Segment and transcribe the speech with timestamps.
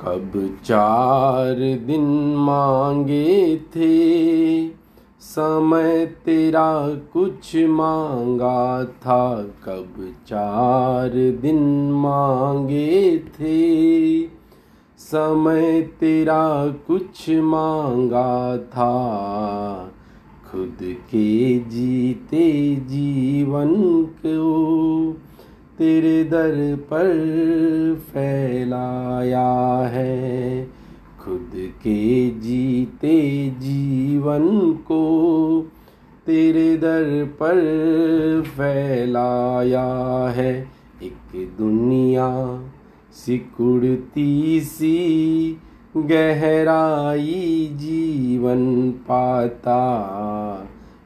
[0.00, 1.54] कब चार
[1.86, 2.04] दिन
[2.36, 4.68] मांगे थे,
[5.20, 11.10] समय तेरा कुछ मांगा था, कब चार
[11.42, 14.22] दिन मांगे थे,
[14.98, 18.94] समय तेरा कुछ मांगा था,
[20.52, 25.12] खुद के जीते जीवन को
[25.78, 27.08] तेरे दर पर
[31.88, 35.64] के जीते जीवन को,
[36.26, 37.56] तेरे दर पर
[38.46, 40.68] फैलाया है।
[41.02, 42.60] एक दुनिया
[43.12, 45.56] सिकुड़ती सी,
[45.96, 49.82] गहराई जीवन पाता।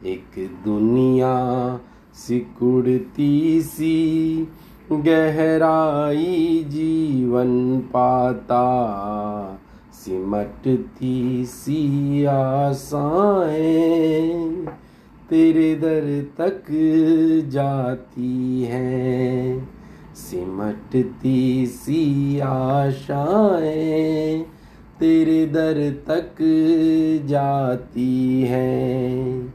[0.06, 1.78] एक दुनिया
[2.14, 4.48] सिकुड़ती सी,
[4.92, 8.68] गहराई जीवन पाता।
[10.04, 14.66] सिमटती सी आशाएँ
[15.30, 16.64] तेरे दर तक
[17.48, 19.68] जाती हैं।
[20.14, 24.46] सिमटती सी आशाएँ,
[25.00, 26.34] तेरे दर तक
[27.26, 29.54] जाती हैं।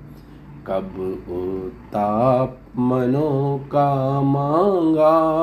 [0.68, 5.38] कब उताप मनों का मांगा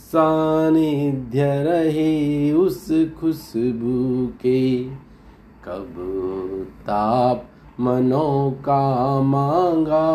[0.00, 4.84] सानिध्य रहे उस खुशबू के।
[5.64, 5.94] कब
[6.82, 7.48] ताप
[7.80, 10.06] मनों का मांगा।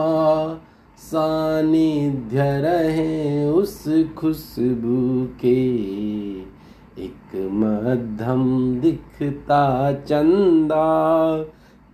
[0.97, 3.83] सानिध्य रहे उस
[4.17, 5.75] खुशबू के।
[7.03, 11.43] एक मध्यम दिखता चंदा।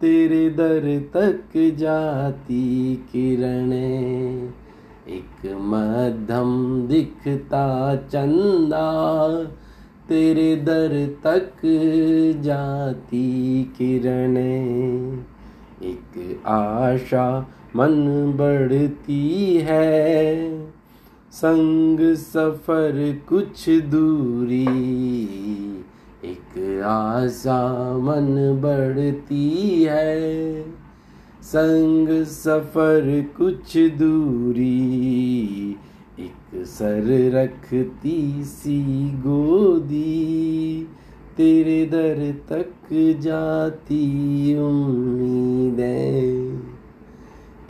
[0.02, 4.53] तेरे दर तक जाती किरणें।
[5.11, 9.43] एक मध्यम दिखता चंदा,
[10.09, 11.51] तेरे दर तक
[12.41, 15.25] जाती किरणें।
[15.83, 20.67] एक आशा मन बढ़ती है,
[21.31, 24.67] संग सफ़र कुछ दूरी।
[26.25, 30.81] एक आशा मन बढ़ती है।
[31.44, 35.75] संग सफ़र कुछ दूरी,
[36.19, 40.88] एक सर रखती सी गोदी,
[41.38, 46.59] तेरे दर तक जाती उम्मीदें।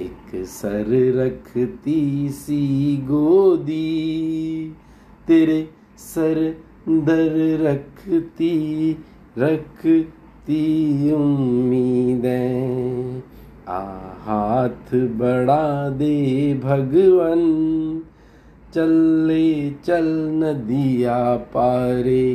[0.02, 4.74] एक सर रखती सी गोदी,
[5.28, 6.56] तेरे सर
[6.90, 8.98] दर रखती
[9.38, 13.22] रखती उम्मीदें।
[13.70, 17.42] हाथ बढ़ा दे भगवन
[18.74, 22.30] चले चल नदिया पारे।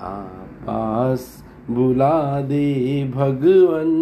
[0.00, 0.14] आ
[0.66, 3.92] पास बुला दे भगवन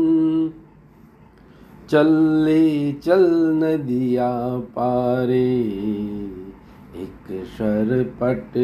[1.88, 3.26] चले चल
[3.64, 5.50] नदिया पारे।
[6.96, 8.58] एक शरपट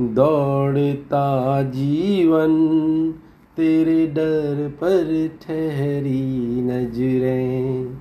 [0.00, 2.54] दौड़ता जीवन
[3.56, 7.94] तेरे डर पर ठहरी नज़रें।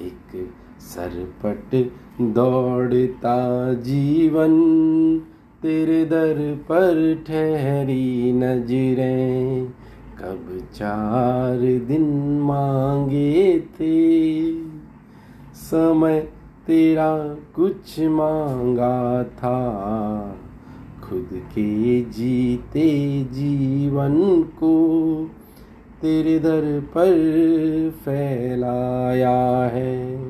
[0.00, 0.50] एक
[0.80, 1.90] सरपट
[2.20, 4.52] दौड़ता जीवन।
[5.62, 9.66] तेरे दर पर ठहरी नज़रें।
[10.18, 14.52] कब चार दिन मांगे थे।
[15.54, 16.20] समय
[16.66, 19.76] तेरा कुछ मांगा था।
[21.10, 22.88] खुद के जीते
[23.24, 24.74] जीवन को
[26.02, 27.12] तेरे दर पर
[28.04, 30.20] फैलाया है।